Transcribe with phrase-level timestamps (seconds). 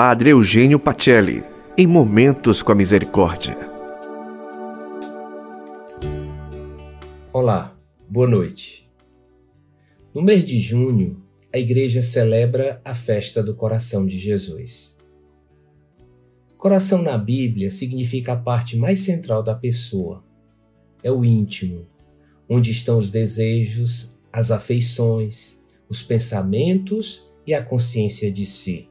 [0.00, 1.42] Padre Eugênio Pacelli,
[1.76, 3.58] em Momentos com a Misericórdia.
[7.32, 7.76] Olá,
[8.08, 8.88] boa noite.
[10.14, 11.20] No mês de junho,
[11.52, 14.96] a Igreja celebra a festa do Coração de Jesus.
[16.56, 20.24] Coração na Bíblia significa a parte mais central da pessoa.
[21.02, 21.88] É o íntimo,
[22.48, 28.87] onde estão os desejos, as afeições, os pensamentos e a consciência de si.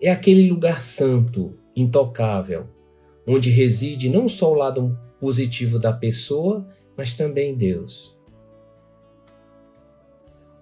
[0.00, 2.66] É aquele lugar santo, intocável,
[3.26, 8.16] onde reside não só o lado positivo da pessoa, mas também Deus.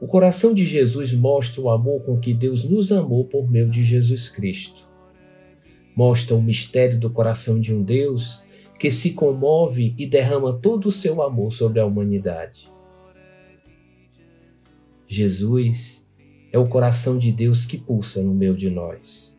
[0.01, 3.83] O coração de Jesus mostra o amor com que Deus nos amou por meio de
[3.83, 4.89] Jesus Cristo.
[5.97, 8.43] Mostra o mistério do coração de um Deus
[8.79, 12.71] que se comove e derrama todo o seu amor sobre a humanidade.
[15.07, 16.04] Jesus
[16.55, 19.37] é o coração de Deus que pulsa no meio de nós.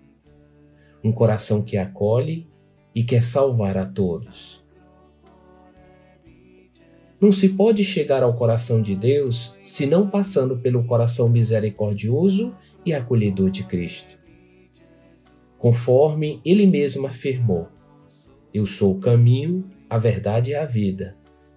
[1.02, 2.45] Um coração que acolhe
[2.94, 4.62] e quer salvar a todos.
[7.22, 12.54] Não se pode chegar ao coração de Deus se não passando pelo coração misericordioso
[12.86, 14.20] e acolhedor de Cristo.
[15.58, 17.70] Conforme ele mesmo afirmou:
[18.54, 21.16] Eu sou o caminho, a verdade e a vida.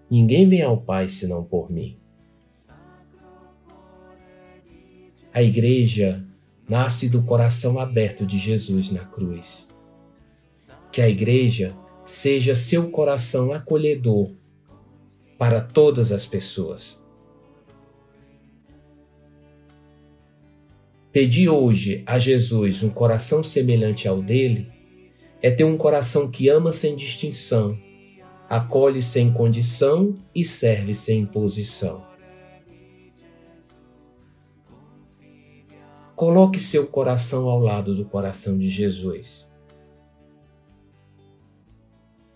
[0.08, 1.98] Ninguém vem ao Pai senão por mim.
[5.38, 6.24] A igreja
[6.68, 9.68] nasce do coração aberto de Jesus na cruz.
[10.90, 14.32] Que a igreja seja seu coração acolhedor
[15.38, 17.00] para todas as pessoas.
[21.12, 24.68] Pedir hoje a Jesus um coração semelhante ao dele
[25.40, 27.78] é ter um coração que ama sem distinção,
[28.50, 32.07] acolhe sem condição e serve sem imposição.
[36.18, 39.48] Coloque seu coração ao lado do coração de Jesus.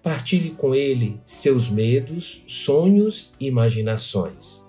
[0.00, 4.64] Partilhe com ele seus medos, sonhos e imaginações.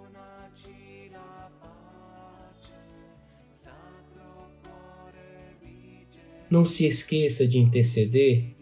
[6.50, 8.56] Não se esqueça de interceder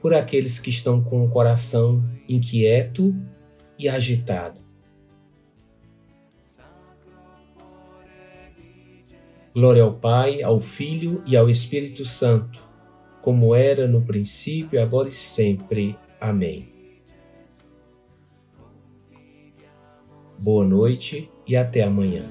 [0.00, 3.14] por aqueles que estão com o coração inquieto
[3.78, 4.67] e agitado.
[9.58, 12.60] Glória ao Pai, ao Filho e ao Espírito Santo,
[13.20, 15.98] como era no princípio, agora e sempre.
[16.20, 16.68] Amém.
[20.38, 22.22] Boa noite e até amanhã.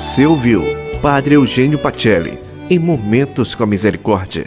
[0.00, 0.62] Você ouviu
[1.02, 4.46] Padre Eugênio Pacelli em Momentos com a Misericórdia.